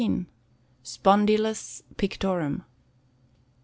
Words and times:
Spondylus 0.81 1.83
Pictorum. 1.95 2.63